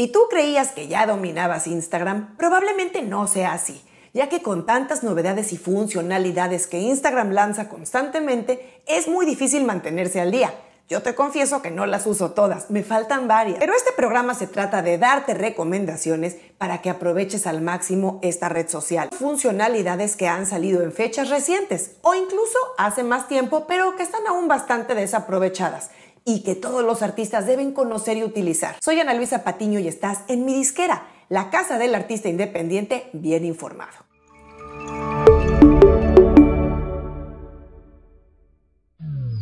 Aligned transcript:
Si 0.00 0.08
tú 0.08 0.28
creías 0.30 0.72
que 0.72 0.88
ya 0.88 1.04
dominabas 1.04 1.66
Instagram, 1.66 2.34
probablemente 2.38 3.02
no 3.02 3.26
sea 3.26 3.52
así, 3.52 3.82
ya 4.14 4.30
que 4.30 4.40
con 4.40 4.64
tantas 4.64 5.02
novedades 5.02 5.52
y 5.52 5.58
funcionalidades 5.58 6.66
que 6.66 6.78
Instagram 6.78 7.32
lanza 7.32 7.68
constantemente, 7.68 8.80
es 8.86 9.08
muy 9.08 9.26
difícil 9.26 9.64
mantenerse 9.64 10.18
al 10.18 10.30
día. 10.30 10.54
Yo 10.88 11.02
te 11.02 11.14
confieso 11.14 11.60
que 11.60 11.70
no 11.70 11.84
las 11.84 12.06
uso 12.06 12.30
todas, 12.30 12.70
me 12.70 12.82
faltan 12.82 13.28
varias. 13.28 13.58
Pero 13.58 13.74
este 13.74 13.92
programa 13.92 14.32
se 14.32 14.46
trata 14.46 14.80
de 14.80 14.96
darte 14.96 15.34
recomendaciones 15.34 16.36
para 16.56 16.80
que 16.80 16.88
aproveches 16.88 17.46
al 17.46 17.60
máximo 17.60 18.20
esta 18.22 18.48
red 18.48 18.68
social. 18.70 19.10
Funcionalidades 19.12 20.16
que 20.16 20.28
han 20.28 20.46
salido 20.46 20.82
en 20.82 20.92
fechas 20.92 21.28
recientes 21.28 21.96
o 22.00 22.14
incluso 22.14 22.58
hace 22.78 23.02
más 23.04 23.28
tiempo, 23.28 23.66
pero 23.68 23.96
que 23.96 24.02
están 24.02 24.26
aún 24.26 24.48
bastante 24.48 24.94
desaprovechadas 24.94 25.90
y 26.34 26.42
que 26.42 26.54
todos 26.54 26.84
los 26.84 27.02
artistas 27.02 27.46
deben 27.46 27.72
conocer 27.72 28.16
y 28.16 28.22
utilizar. 28.22 28.76
Soy 28.80 29.00
Ana 29.00 29.14
Luisa 29.14 29.42
Patiño 29.42 29.80
y 29.80 29.88
estás 29.88 30.20
en 30.28 30.44
mi 30.44 30.54
disquera, 30.54 31.08
la 31.28 31.50
casa 31.50 31.76
del 31.78 31.94
artista 31.94 32.28
independiente 32.28 33.10
bien 33.12 33.44
informado. 33.44 34.09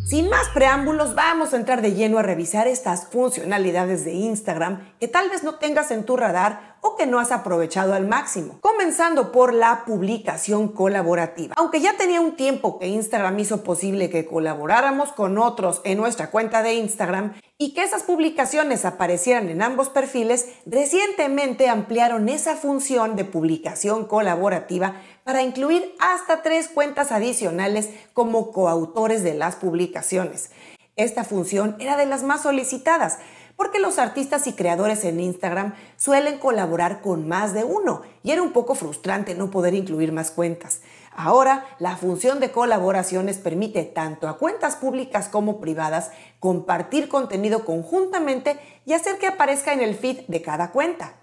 Sin 0.08 0.30
más 0.30 0.48
preámbulos, 0.54 1.14
vamos 1.14 1.52
a 1.52 1.58
entrar 1.58 1.82
de 1.82 1.92
lleno 1.92 2.18
a 2.18 2.22
revisar 2.22 2.66
estas 2.66 3.08
funcionalidades 3.08 4.06
de 4.06 4.14
Instagram 4.14 4.94
que 4.98 5.06
tal 5.06 5.28
vez 5.28 5.44
no 5.44 5.56
tengas 5.56 5.90
en 5.90 6.04
tu 6.04 6.16
radar 6.16 6.78
o 6.80 6.96
que 6.96 7.06
no 7.06 7.18
has 7.18 7.30
aprovechado 7.30 7.92
al 7.92 8.08
máximo. 8.08 8.58
Comenzando 8.62 9.32
por 9.32 9.52
la 9.52 9.84
publicación 9.84 10.68
colaborativa. 10.68 11.54
Aunque 11.58 11.82
ya 11.82 11.98
tenía 11.98 12.22
un 12.22 12.36
tiempo 12.36 12.78
que 12.78 12.86
Instagram 12.86 13.38
hizo 13.38 13.62
posible 13.62 14.08
que 14.08 14.24
colaboráramos 14.24 15.12
con 15.12 15.36
otros 15.36 15.82
en 15.84 15.98
nuestra 15.98 16.30
cuenta 16.30 16.62
de 16.62 16.72
Instagram 16.72 17.34
y 17.60 17.74
que 17.74 17.82
esas 17.82 18.04
publicaciones 18.04 18.84
aparecieran 18.84 19.48
en 19.48 19.62
ambos 19.62 19.88
perfiles, 19.88 20.46
recientemente 20.64 21.68
ampliaron 21.68 22.28
esa 22.28 22.54
función 22.54 23.16
de 23.16 23.24
publicación 23.24 24.04
colaborativa 24.04 25.02
para 25.24 25.42
incluir 25.42 25.92
hasta 25.98 26.42
tres 26.42 26.68
cuentas 26.68 27.10
adicionales 27.10 27.90
como 28.12 28.52
coautores 28.52 29.24
de 29.24 29.34
las 29.34 29.56
publicaciones. 29.56 30.50
Esta 30.94 31.24
función 31.24 31.74
era 31.80 31.96
de 31.96 32.06
las 32.06 32.22
más 32.22 32.42
solicitadas 32.42 33.18
porque 33.56 33.80
los 33.80 33.98
artistas 33.98 34.46
y 34.46 34.52
creadores 34.52 35.04
en 35.04 35.18
Instagram 35.18 35.74
suelen 35.96 36.38
colaborar 36.38 37.00
con 37.00 37.26
más 37.26 37.54
de 37.54 37.64
uno 37.64 38.02
y 38.22 38.30
era 38.30 38.40
un 38.40 38.52
poco 38.52 38.76
frustrante 38.76 39.34
no 39.34 39.50
poder 39.50 39.74
incluir 39.74 40.12
más 40.12 40.30
cuentas. 40.30 40.80
Ahora, 41.20 41.66
la 41.80 41.96
función 41.96 42.38
de 42.38 42.52
colaboraciones 42.52 43.38
permite 43.38 43.82
tanto 43.82 44.28
a 44.28 44.38
cuentas 44.38 44.76
públicas 44.76 45.28
como 45.28 45.60
privadas 45.60 46.12
compartir 46.38 47.08
contenido 47.08 47.64
conjuntamente 47.64 48.56
y 48.86 48.92
hacer 48.92 49.18
que 49.18 49.26
aparezca 49.26 49.72
en 49.72 49.80
el 49.80 49.96
feed 49.96 50.20
de 50.28 50.42
cada 50.42 50.70
cuenta. 50.70 51.14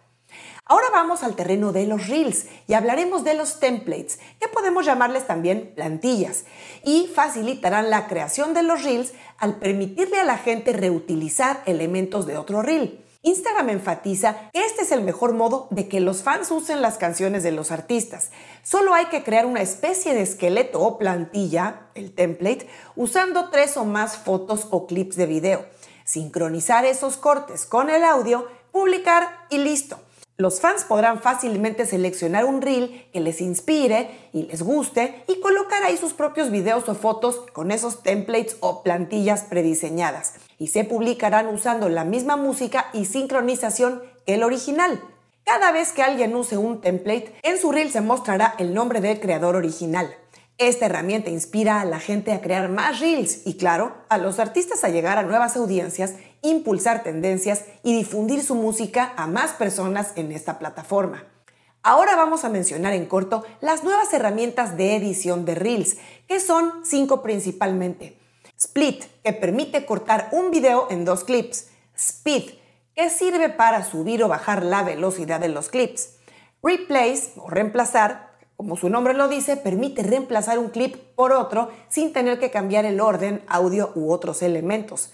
Ahora 0.65 0.87
vamos 0.91 1.23
al 1.23 1.37
terreno 1.37 1.71
de 1.71 1.87
los 1.87 2.09
reels 2.09 2.47
y 2.67 2.73
hablaremos 2.73 3.23
de 3.23 3.35
los 3.35 3.61
templates, 3.61 4.19
que 4.41 4.49
podemos 4.49 4.85
llamarles 4.85 5.27
también 5.27 5.71
plantillas, 5.77 6.43
y 6.83 7.09
facilitarán 7.15 7.89
la 7.89 8.07
creación 8.07 8.53
de 8.53 8.63
los 8.63 8.83
reels 8.83 9.13
al 9.37 9.59
permitirle 9.59 10.19
a 10.19 10.25
la 10.25 10.37
gente 10.37 10.73
reutilizar 10.73 11.63
elementos 11.65 12.25
de 12.25 12.35
otro 12.35 12.61
reel. 12.61 13.04
Instagram 13.25 13.71
enfatiza 13.71 14.51
que 14.53 14.63
este 14.63 14.83
es 14.83 14.91
el 14.91 15.01
mejor 15.01 15.33
modo 15.33 15.67
de 15.71 15.87
que 15.87 15.99
los 15.99 16.21
fans 16.21 16.51
usen 16.51 16.83
las 16.83 16.99
canciones 16.99 17.41
de 17.41 17.51
los 17.51 17.71
artistas. 17.71 18.29
Solo 18.61 18.93
hay 18.93 19.07
que 19.07 19.23
crear 19.23 19.47
una 19.47 19.63
especie 19.63 20.13
de 20.13 20.21
esqueleto 20.21 20.79
o 20.79 20.99
plantilla, 20.99 21.87
el 21.95 22.13
template, 22.13 22.69
usando 22.95 23.49
tres 23.49 23.77
o 23.77 23.85
más 23.85 24.15
fotos 24.15 24.67
o 24.69 24.85
clips 24.85 25.15
de 25.15 25.25
video. 25.25 25.65
Sincronizar 26.03 26.85
esos 26.85 27.17
cortes 27.17 27.65
con 27.65 27.89
el 27.89 28.03
audio, 28.03 28.47
publicar 28.71 29.47
y 29.49 29.57
listo. 29.57 29.97
Los 30.37 30.59
fans 30.59 30.83
podrán 30.83 31.21
fácilmente 31.21 31.85
seleccionar 31.85 32.43
un 32.43 32.61
reel 32.61 33.07
que 33.13 33.21
les 33.21 33.39
inspire 33.39 34.09
y 34.33 34.43
les 34.43 34.61
guste 34.63 35.23
y 35.29 35.39
colocar 35.39 35.81
ahí 35.83 35.95
sus 35.95 36.13
propios 36.13 36.51
videos 36.51 36.89
o 36.89 36.95
fotos 36.95 37.37
con 37.53 37.71
esos 37.71 38.03
templates 38.03 38.57
o 38.59 38.83
plantillas 38.83 39.43
prediseñadas. 39.43 40.33
Y 40.59 40.67
se 40.67 40.83
publicarán 40.83 41.47
usando 41.47 41.87
la 41.87 42.03
misma 42.03 42.35
música 42.35 42.87
y 42.91 43.05
sincronización 43.05 44.03
que 44.25 44.33
el 44.33 44.43
original. 44.43 45.01
Cada 45.45 45.71
vez 45.71 45.93
que 45.93 46.01
alguien 46.01 46.35
use 46.35 46.57
un 46.57 46.81
template, 46.81 47.33
en 47.43 47.57
su 47.57 47.71
reel 47.71 47.89
se 47.89 48.01
mostrará 48.01 48.55
el 48.57 48.73
nombre 48.73 48.99
del 48.99 49.21
creador 49.21 49.55
original. 49.55 50.13
Esta 50.57 50.85
herramienta 50.85 51.29
inspira 51.29 51.81
a 51.81 51.85
la 51.85 51.99
gente 51.99 52.31
a 52.31 52.39
crear 52.39 52.69
más 52.69 53.01
reels 53.01 53.45
y, 53.45 53.57
claro, 53.57 53.93
a 54.07 54.17
los 54.17 54.39
artistas 54.39 54.85
a 54.85 54.89
llegar 54.89 55.17
a 55.17 55.23
nuevas 55.23 55.57
audiencias, 55.57 56.13
impulsar 56.41 57.03
tendencias 57.03 57.65
y 57.83 57.93
difundir 57.93 58.41
su 58.41 58.55
música 58.55 59.11
a 59.17 59.27
más 59.27 59.51
personas 59.51 60.13
en 60.15 60.31
esta 60.31 60.57
plataforma. 60.57 61.25
Ahora 61.83 62.15
vamos 62.15 62.45
a 62.45 62.49
mencionar 62.49 62.93
en 62.93 63.05
corto 63.05 63.43
las 63.59 63.83
nuevas 63.83 64.13
herramientas 64.13 64.77
de 64.77 64.95
edición 64.95 65.43
de 65.43 65.55
reels, 65.55 65.97
que 66.25 66.39
son 66.39 66.85
cinco 66.85 67.21
principalmente. 67.21 68.17
Split, 68.57 69.03
que 69.25 69.33
permite 69.33 69.85
cortar 69.85 70.29
un 70.31 70.51
video 70.51 70.87
en 70.89 71.03
dos 71.03 71.25
clips. 71.25 71.67
Speed, 71.97 72.53
que 72.95 73.09
sirve 73.09 73.49
para 73.49 73.83
subir 73.83 74.23
o 74.23 74.29
bajar 74.29 74.63
la 74.63 74.83
velocidad 74.83 75.41
de 75.41 75.49
los 75.49 75.67
clips. 75.67 76.15
Replace 76.63 77.33
o 77.35 77.49
reemplazar, 77.49 78.24
como 78.55 78.77
su 78.77 78.89
nombre 78.89 79.13
lo 79.13 79.27
dice, 79.27 79.57
permite 79.57 80.03
reemplazar 80.03 80.59
un 80.59 80.69
clip 80.69 80.95
por 81.15 81.33
otro 81.33 81.69
sin 81.89 82.13
tener 82.13 82.39
que 82.39 82.51
cambiar 82.51 82.85
el 82.85 83.01
orden, 83.01 83.43
audio 83.47 83.91
u 83.95 84.11
otros 84.11 84.41
elementos. 84.41 85.11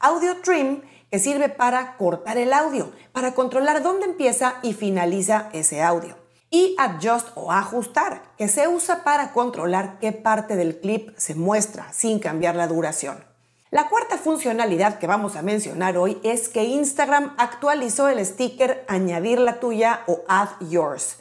Audio 0.00 0.40
Trim, 0.42 0.82
que 1.10 1.18
sirve 1.18 1.48
para 1.48 1.96
cortar 1.96 2.38
el 2.38 2.52
audio, 2.52 2.92
para 3.12 3.34
controlar 3.34 3.82
dónde 3.82 4.06
empieza 4.06 4.56
y 4.62 4.72
finaliza 4.72 5.50
ese 5.52 5.82
audio. 5.82 6.16
Y 6.50 6.74
Adjust 6.78 7.28
o 7.34 7.52
ajustar, 7.52 8.22
que 8.38 8.48
se 8.48 8.68
usa 8.68 9.04
para 9.04 9.32
controlar 9.32 9.98
qué 9.98 10.12
parte 10.12 10.56
del 10.56 10.80
clip 10.80 11.10
se 11.16 11.34
muestra 11.34 11.92
sin 11.92 12.18
cambiar 12.20 12.56
la 12.56 12.68
duración. 12.68 13.22
La 13.70 13.90
cuarta 13.90 14.16
funcionalidad 14.16 14.98
que 14.98 15.06
vamos 15.06 15.36
a 15.36 15.42
mencionar 15.42 15.98
hoy 15.98 16.18
es 16.22 16.48
que 16.48 16.64
Instagram 16.64 17.34
actualizó 17.36 18.08
el 18.08 18.24
sticker 18.24 18.82
Añadir 18.88 19.38
la 19.38 19.60
tuya 19.60 20.04
o 20.06 20.22
Add 20.26 20.48
Yours. 20.70 21.18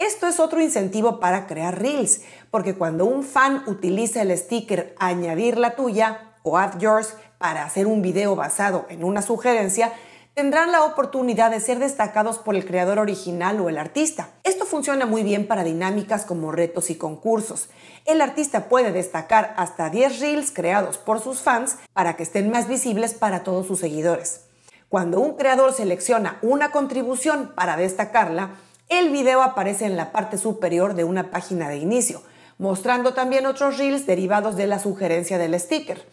Esto 0.00 0.26
es 0.26 0.40
otro 0.40 0.60
incentivo 0.60 1.20
para 1.20 1.46
crear 1.46 1.80
reels, 1.80 2.22
porque 2.50 2.74
cuando 2.74 3.04
un 3.04 3.22
fan 3.22 3.62
utiliza 3.66 4.22
el 4.22 4.36
sticker 4.36 4.92
añadir 4.98 5.56
la 5.56 5.76
tuya 5.76 6.34
o 6.42 6.58
add 6.58 6.78
yours 6.78 7.14
para 7.38 7.64
hacer 7.64 7.86
un 7.86 8.02
video 8.02 8.34
basado 8.34 8.86
en 8.88 9.04
una 9.04 9.22
sugerencia, 9.22 9.92
tendrán 10.34 10.72
la 10.72 10.82
oportunidad 10.82 11.52
de 11.52 11.60
ser 11.60 11.78
destacados 11.78 12.38
por 12.38 12.56
el 12.56 12.66
creador 12.66 12.98
original 12.98 13.60
o 13.60 13.68
el 13.68 13.78
artista. 13.78 14.30
Esto 14.42 14.66
funciona 14.66 15.06
muy 15.06 15.22
bien 15.22 15.46
para 15.46 15.62
dinámicas 15.62 16.24
como 16.24 16.50
retos 16.50 16.90
y 16.90 16.96
concursos. 16.96 17.68
El 18.04 18.20
artista 18.20 18.68
puede 18.68 18.90
destacar 18.90 19.54
hasta 19.56 19.90
10 19.90 20.18
reels 20.18 20.50
creados 20.50 20.98
por 20.98 21.20
sus 21.20 21.40
fans 21.40 21.76
para 21.92 22.16
que 22.16 22.24
estén 22.24 22.50
más 22.50 22.66
visibles 22.66 23.14
para 23.14 23.44
todos 23.44 23.68
sus 23.68 23.78
seguidores. 23.78 24.46
Cuando 24.88 25.20
un 25.20 25.36
creador 25.36 25.72
selecciona 25.72 26.38
una 26.42 26.72
contribución 26.72 27.52
para 27.54 27.76
destacarla, 27.76 28.56
el 28.88 29.10
video 29.10 29.42
aparece 29.42 29.86
en 29.86 29.96
la 29.96 30.12
parte 30.12 30.38
superior 30.38 30.94
de 30.94 31.04
una 31.04 31.30
página 31.30 31.68
de 31.68 31.78
inicio, 31.78 32.22
mostrando 32.58 33.14
también 33.14 33.46
otros 33.46 33.78
reels 33.78 34.06
derivados 34.06 34.56
de 34.56 34.66
la 34.66 34.78
sugerencia 34.78 35.38
del 35.38 35.58
sticker. 35.58 36.06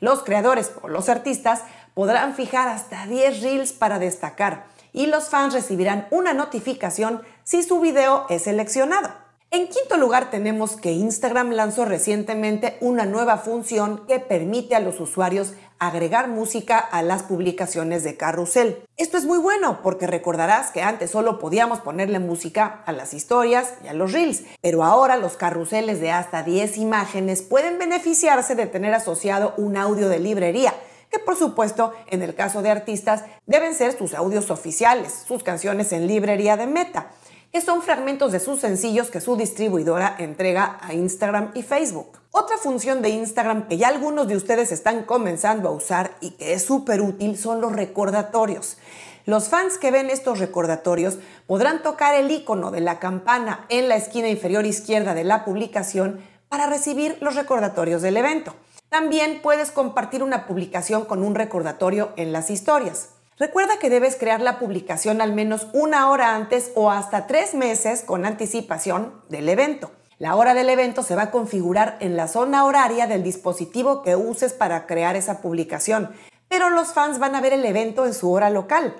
Los 0.00 0.22
creadores 0.22 0.72
o 0.82 0.88
los 0.88 1.08
artistas 1.08 1.62
podrán 1.94 2.34
fijar 2.34 2.68
hasta 2.68 3.06
10 3.06 3.42
reels 3.42 3.72
para 3.72 3.98
destacar 3.98 4.66
y 4.92 5.06
los 5.06 5.28
fans 5.28 5.54
recibirán 5.54 6.06
una 6.10 6.34
notificación 6.34 7.22
si 7.44 7.62
su 7.62 7.80
video 7.80 8.26
es 8.28 8.42
seleccionado. 8.42 9.21
En 9.54 9.68
quinto 9.68 9.98
lugar 9.98 10.30
tenemos 10.30 10.76
que 10.76 10.92
Instagram 10.92 11.50
lanzó 11.50 11.84
recientemente 11.84 12.78
una 12.80 13.04
nueva 13.04 13.36
función 13.36 14.06
que 14.08 14.18
permite 14.18 14.74
a 14.74 14.80
los 14.80 14.98
usuarios 14.98 15.52
agregar 15.78 16.28
música 16.28 16.78
a 16.78 17.02
las 17.02 17.24
publicaciones 17.24 18.02
de 18.02 18.16
carrusel. 18.16 18.82
Esto 18.96 19.18
es 19.18 19.26
muy 19.26 19.36
bueno 19.36 19.80
porque 19.82 20.06
recordarás 20.06 20.70
que 20.70 20.80
antes 20.80 21.10
solo 21.10 21.38
podíamos 21.38 21.80
ponerle 21.80 22.18
música 22.18 22.82
a 22.86 22.92
las 22.92 23.12
historias 23.12 23.74
y 23.84 23.88
a 23.88 23.92
los 23.92 24.12
reels, 24.12 24.44
pero 24.62 24.84
ahora 24.84 25.18
los 25.18 25.36
carruseles 25.36 26.00
de 26.00 26.12
hasta 26.12 26.42
10 26.42 26.78
imágenes 26.78 27.42
pueden 27.42 27.78
beneficiarse 27.78 28.54
de 28.54 28.64
tener 28.64 28.94
asociado 28.94 29.52
un 29.58 29.76
audio 29.76 30.08
de 30.08 30.18
librería 30.18 30.72
que 31.10 31.18
por 31.18 31.36
supuesto 31.36 31.92
en 32.06 32.22
el 32.22 32.34
caso 32.34 32.62
de 32.62 32.70
artistas 32.70 33.24
deben 33.44 33.74
ser 33.74 33.92
sus 33.98 34.14
audios 34.14 34.50
oficiales, 34.50 35.24
sus 35.28 35.42
canciones 35.42 35.92
en 35.92 36.06
librería 36.06 36.56
de 36.56 36.66
meta 36.66 37.10
que 37.52 37.60
son 37.60 37.82
fragmentos 37.82 38.32
de 38.32 38.40
sus 38.40 38.60
sencillos 38.60 39.10
que 39.10 39.20
su 39.20 39.36
distribuidora 39.36 40.16
entrega 40.18 40.78
a 40.80 40.94
Instagram 40.94 41.50
y 41.54 41.62
Facebook. 41.62 42.18
Otra 42.30 42.56
función 42.56 43.02
de 43.02 43.10
Instagram 43.10 43.68
que 43.68 43.76
ya 43.76 43.88
algunos 43.88 44.26
de 44.26 44.36
ustedes 44.36 44.72
están 44.72 45.04
comenzando 45.04 45.68
a 45.68 45.72
usar 45.72 46.16
y 46.22 46.30
que 46.30 46.54
es 46.54 46.64
súper 46.64 47.02
útil 47.02 47.36
son 47.36 47.60
los 47.60 47.72
recordatorios. 47.72 48.78
Los 49.26 49.50
fans 49.50 49.76
que 49.76 49.90
ven 49.90 50.08
estos 50.08 50.38
recordatorios 50.38 51.18
podrán 51.46 51.82
tocar 51.82 52.14
el 52.14 52.30
icono 52.30 52.70
de 52.70 52.80
la 52.80 52.98
campana 52.98 53.66
en 53.68 53.90
la 53.90 53.96
esquina 53.96 54.28
inferior 54.28 54.64
izquierda 54.64 55.12
de 55.12 55.24
la 55.24 55.44
publicación 55.44 56.20
para 56.48 56.66
recibir 56.66 57.18
los 57.20 57.34
recordatorios 57.34 58.00
del 58.00 58.16
evento. 58.16 58.54
También 58.88 59.40
puedes 59.42 59.70
compartir 59.70 60.22
una 60.22 60.46
publicación 60.46 61.04
con 61.04 61.22
un 61.22 61.34
recordatorio 61.34 62.14
en 62.16 62.32
las 62.32 62.48
historias. 62.48 63.10
Recuerda 63.38 63.78
que 63.78 63.88
debes 63.88 64.16
crear 64.16 64.42
la 64.42 64.58
publicación 64.58 65.22
al 65.22 65.32
menos 65.32 65.68
una 65.72 66.10
hora 66.10 66.34
antes 66.36 66.70
o 66.74 66.90
hasta 66.90 67.26
tres 67.26 67.54
meses 67.54 68.02
con 68.02 68.26
anticipación 68.26 69.22
del 69.30 69.48
evento. 69.48 69.90
La 70.18 70.36
hora 70.36 70.52
del 70.52 70.68
evento 70.68 71.02
se 71.02 71.16
va 71.16 71.22
a 71.22 71.30
configurar 71.30 71.96
en 72.00 72.14
la 72.14 72.28
zona 72.28 72.66
horaria 72.66 73.06
del 73.06 73.22
dispositivo 73.22 74.02
que 74.02 74.16
uses 74.16 74.52
para 74.52 74.86
crear 74.86 75.16
esa 75.16 75.40
publicación, 75.40 76.10
pero 76.48 76.68
los 76.68 76.92
fans 76.92 77.18
van 77.18 77.34
a 77.34 77.40
ver 77.40 77.54
el 77.54 77.64
evento 77.64 78.04
en 78.04 78.12
su 78.12 78.30
hora 78.30 78.50
local. 78.50 78.94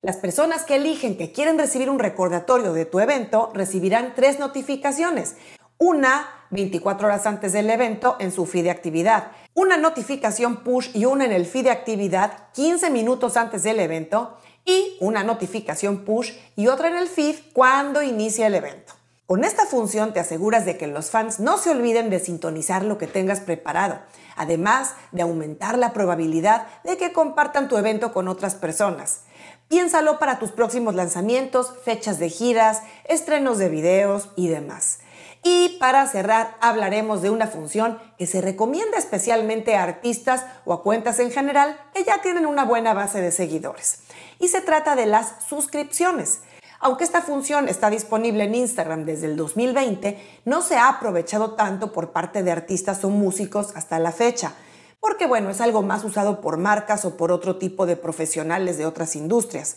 Las 0.00 0.16
personas 0.16 0.64
que 0.64 0.76
eligen 0.76 1.18
que 1.18 1.30
quieren 1.32 1.58
recibir 1.58 1.90
un 1.90 1.98
recordatorio 1.98 2.72
de 2.72 2.86
tu 2.86 2.98
evento 2.98 3.50
recibirán 3.52 4.14
tres 4.16 4.38
notificaciones. 4.38 5.36
Una 5.78 6.26
24 6.50 7.06
horas 7.06 7.26
antes 7.26 7.52
del 7.52 7.68
evento 7.68 8.16
en 8.18 8.32
su 8.32 8.46
feed 8.46 8.64
de 8.64 8.70
actividad, 8.70 9.32
una 9.52 9.76
notificación 9.76 10.64
push 10.64 10.88
y 10.94 11.04
una 11.04 11.26
en 11.26 11.32
el 11.32 11.44
feed 11.44 11.64
de 11.64 11.70
actividad 11.70 12.48
15 12.54 12.88
minutos 12.88 13.36
antes 13.36 13.62
del 13.62 13.80
evento 13.80 14.38
y 14.64 14.96
una 15.00 15.22
notificación 15.22 16.06
push 16.06 16.32
y 16.56 16.68
otra 16.68 16.88
en 16.88 16.96
el 16.96 17.08
feed 17.08 17.36
cuando 17.52 18.02
inicia 18.02 18.46
el 18.46 18.54
evento. 18.54 18.94
Con 19.26 19.44
esta 19.44 19.66
función 19.66 20.14
te 20.14 20.20
aseguras 20.20 20.64
de 20.64 20.78
que 20.78 20.86
los 20.86 21.10
fans 21.10 21.40
no 21.40 21.58
se 21.58 21.70
olviden 21.70 22.08
de 22.08 22.20
sintonizar 22.20 22.82
lo 22.82 22.96
que 22.96 23.06
tengas 23.06 23.40
preparado, 23.40 23.98
además 24.34 24.94
de 25.12 25.22
aumentar 25.22 25.76
la 25.76 25.92
probabilidad 25.92 26.68
de 26.84 26.96
que 26.96 27.12
compartan 27.12 27.68
tu 27.68 27.76
evento 27.76 28.14
con 28.14 28.28
otras 28.28 28.54
personas. 28.54 29.24
Piénsalo 29.68 30.18
para 30.18 30.38
tus 30.38 30.52
próximos 30.52 30.94
lanzamientos, 30.94 31.74
fechas 31.84 32.18
de 32.18 32.30
giras, 32.30 32.82
estrenos 33.04 33.58
de 33.58 33.68
videos 33.68 34.30
y 34.36 34.46
demás. 34.46 35.00
Y 35.48 35.76
para 35.78 36.04
cerrar, 36.08 36.56
hablaremos 36.60 37.22
de 37.22 37.30
una 37.30 37.46
función 37.46 38.00
que 38.18 38.26
se 38.26 38.40
recomienda 38.40 38.98
especialmente 38.98 39.76
a 39.76 39.84
artistas 39.84 40.44
o 40.64 40.72
a 40.72 40.82
cuentas 40.82 41.20
en 41.20 41.30
general 41.30 41.78
que 41.94 42.02
ya 42.02 42.20
tienen 42.20 42.46
una 42.46 42.64
buena 42.64 42.94
base 42.94 43.20
de 43.20 43.30
seguidores. 43.30 44.00
Y 44.40 44.48
se 44.48 44.60
trata 44.60 44.96
de 44.96 45.06
las 45.06 45.44
suscripciones. 45.48 46.40
Aunque 46.80 47.04
esta 47.04 47.22
función 47.22 47.68
está 47.68 47.90
disponible 47.90 48.42
en 48.42 48.56
Instagram 48.56 49.04
desde 49.04 49.26
el 49.26 49.36
2020, 49.36 50.20
no 50.44 50.62
se 50.62 50.78
ha 50.78 50.88
aprovechado 50.88 51.52
tanto 51.52 51.92
por 51.92 52.10
parte 52.10 52.42
de 52.42 52.50
artistas 52.50 53.04
o 53.04 53.10
músicos 53.10 53.68
hasta 53.76 54.00
la 54.00 54.10
fecha, 54.10 54.52
porque 54.98 55.28
bueno, 55.28 55.50
es 55.50 55.60
algo 55.60 55.82
más 55.82 56.02
usado 56.02 56.40
por 56.40 56.56
marcas 56.56 57.04
o 57.04 57.16
por 57.16 57.30
otro 57.30 57.56
tipo 57.56 57.86
de 57.86 57.94
profesionales 57.94 58.78
de 58.78 58.86
otras 58.86 59.14
industrias. 59.14 59.76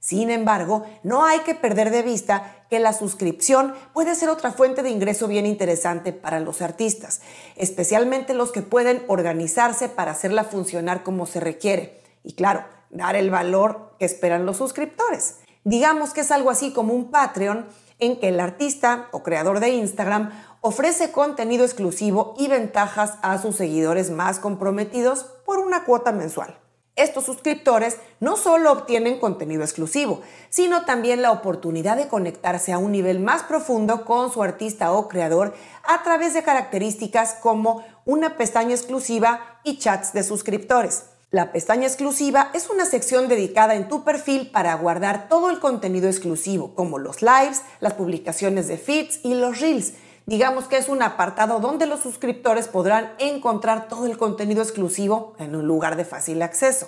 Sin 0.00 0.30
embargo, 0.30 0.84
no 1.02 1.24
hay 1.24 1.40
que 1.40 1.54
perder 1.54 1.90
de 1.90 2.02
vista 2.02 2.64
que 2.70 2.78
la 2.78 2.92
suscripción 2.92 3.74
puede 3.92 4.14
ser 4.14 4.28
otra 4.28 4.52
fuente 4.52 4.82
de 4.82 4.90
ingreso 4.90 5.26
bien 5.26 5.44
interesante 5.44 6.12
para 6.12 6.40
los 6.40 6.62
artistas, 6.62 7.20
especialmente 7.56 8.34
los 8.34 8.52
que 8.52 8.62
pueden 8.62 9.02
organizarse 9.08 9.88
para 9.88 10.12
hacerla 10.12 10.44
funcionar 10.44 11.02
como 11.02 11.26
se 11.26 11.40
requiere. 11.40 12.00
Y 12.22 12.34
claro, 12.34 12.64
dar 12.90 13.16
el 13.16 13.30
valor 13.30 13.94
que 13.98 14.04
esperan 14.04 14.46
los 14.46 14.58
suscriptores. 14.58 15.36
Digamos 15.64 16.12
que 16.12 16.20
es 16.20 16.30
algo 16.30 16.50
así 16.50 16.72
como 16.72 16.94
un 16.94 17.10
Patreon 17.10 17.66
en 17.98 18.20
que 18.20 18.28
el 18.28 18.40
artista 18.40 19.08
o 19.10 19.22
creador 19.22 19.60
de 19.60 19.70
Instagram 19.70 20.30
ofrece 20.60 21.10
contenido 21.10 21.64
exclusivo 21.64 22.34
y 22.38 22.48
ventajas 22.48 23.14
a 23.22 23.38
sus 23.38 23.56
seguidores 23.56 24.10
más 24.10 24.38
comprometidos 24.38 25.24
por 25.44 25.58
una 25.58 25.84
cuota 25.84 26.12
mensual. 26.12 26.58
Estos 26.98 27.26
suscriptores 27.26 27.96
no 28.18 28.36
solo 28.36 28.72
obtienen 28.72 29.20
contenido 29.20 29.62
exclusivo, 29.62 30.20
sino 30.50 30.84
también 30.84 31.22
la 31.22 31.30
oportunidad 31.30 31.96
de 31.96 32.08
conectarse 32.08 32.72
a 32.72 32.78
un 32.78 32.90
nivel 32.90 33.20
más 33.20 33.44
profundo 33.44 34.04
con 34.04 34.32
su 34.32 34.42
artista 34.42 34.90
o 34.90 35.06
creador 35.06 35.54
a 35.84 36.02
través 36.02 36.34
de 36.34 36.42
características 36.42 37.34
como 37.34 37.84
una 38.04 38.36
pestaña 38.36 38.74
exclusiva 38.74 39.60
y 39.62 39.78
chats 39.78 40.12
de 40.12 40.24
suscriptores. 40.24 41.04
La 41.30 41.52
pestaña 41.52 41.86
exclusiva 41.86 42.50
es 42.52 42.68
una 42.68 42.84
sección 42.84 43.28
dedicada 43.28 43.76
en 43.76 43.86
tu 43.88 44.02
perfil 44.02 44.50
para 44.50 44.74
guardar 44.74 45.28
todo 45.28 45.50
el 45.50 45.60
contenido 45.60 46.08
exclusivo, 46.08 46.74
como 46.74 46.98
los 46.98 47.22
lives, 47.22 47.62
las 47.78 47.94
publicaciones 47.94 48.66
de 48.66 48.76
feeds 48.76 49.20
y 49.22 49.34
los 49.34 49.60
reels. 49.60 49.92
Digamos 50.28 50.66
que 50.66 50.76
es 50.76 50.90
un 50.90 51.00
apartado 51.00 51.58
donde 51.58 51.86
los 51.86 52.00
suscriptores 52.00 52.68
podrán 52.68 53.14
encontrar 53.18 53.88
todo 53.88 54.04
el 54.04 54.18
contenido 54.18 54.62
exclusivo 54.62 55.32
en 55.38 55.56
un 55.56 55.66
lugar 55.66 55.96
de 55.96 56.04
fácil 56.04 56.42
acceso. 56.42 56.86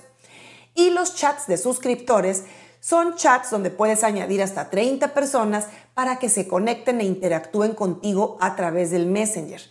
Y 0.74 0.90
los 0.90 1.14
chats 1.14 1.46
de 1.46 1.56
suscriptores 1.56 2.44
son 2.80 3.16
chats 3.16 3.50
donde 3.50 3.70
puedes 3.70 4.04
añadir 4.04 4.42
hasta 4.42 4.68
30 4.68 5.14
personas 5.14 5.68
para 5.94 6.18
que 6.18 6.28
se 6.28 6.46
conecten 6.46 7.00
e 7.00 7.04
interactúen 7.04 7.74
contigo 7.74 8.36
a 8.42 8.56
través 8.56 8.90
del 8.90 9.06
Messenger. 9.06 9.62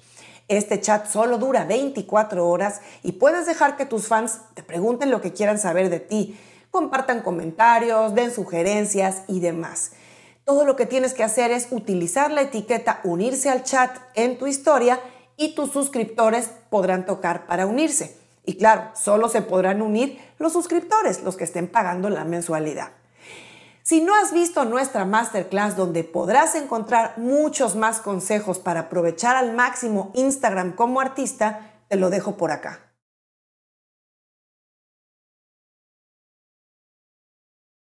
Este 0.47 0.81
chat 0.81 1.05
solo 1.05 1.37
dura 1.37 1.65
24 1.65 2.49
horas 2.49 2.81
y 3.03 3.11
puedes 3.11 3.45
dejar 3.45 3.77
que 3.77 3.85
tus 3.85 4.07
fans 4.07 4.39
te 4.55 4.63
pregunten 4.63 5.11
lo 5.11 5.21
que 5.21 5.31
quieran 5.31 5.59
saber 5.59 5.91
de 5.91 5.99
ti, 5.99 6.39
compartan 6.71 7.21
comentarios, 7.21 8.15
den 8.15 8.33
sugerencias 8.33 9.21
y 9.27 9.41
demás. 9.41 9.91
Todo 10.49 10.65
lo 10.65 10.75
que 10.75 10.87
tienes 10.87 11.13
que 11.13 11.23
hacer 11.23 11.51
es 11.51 11.67
utilizar 11.69 12.31
la 12.31 12.41
etiqueta 12.41 13.01
unirse 13.03 13.51
al 13.51 13.61
chat 13.61 13.95
en 14.15 14.39
tu 14.39 14.47
historia 14.47 14.99
y 15.37 15.53
tus 15.53 15.71
suscriptores 15.71 16.49
podrán 16.71 17.05
tocar 17.05 17.45
para 17.45 17.67
unirse. 17.67 18.17
Y 18.45 18.57
claro, 18.57 18.89
solo 18.95 19.29
se 19.29 19.43
podrán 19.43 19.83
unir 19.83 20.19
los 20.39 20.53
suscriptores, 20.53 21.21
los 21.21 21.37
que 21.37 21.43
estén 21.43 21.67
pagando 21.67 22.09
la 22.09 22.25
mensualidad. 22.25 22.93
Si 23.83 24.01
no 24.01 24.15
has 24.15 24.33
visto 24.33 24.65
nuestra 24.65 25.05
masterclass 25.05 25.77
donde 25.77 26.03
podrás 26.03 26.55
encontrar 26.55 27.19
muchos 27.19 27.75
más 27.75 27.99
consejos 27.99 28.57
para 28.57 28.79
aprovechar 28.79 29.35
al 29.35 29.53
máximo 29.53 30.09
Instagram 30.15 30.71
como 30.73 30.99
artista, 30.99 31.73
te 31.89 31.95
lo 31.95 32.09
dejo 32.09 32.37
por 32.37 32.49
acá. 32.49 32.88